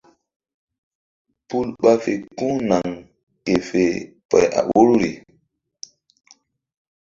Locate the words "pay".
4.29-4.45